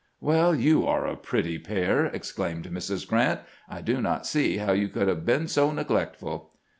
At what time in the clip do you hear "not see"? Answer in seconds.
4.01-4.57